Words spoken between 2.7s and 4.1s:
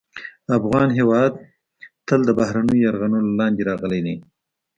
یرغلونو لاندې راغلی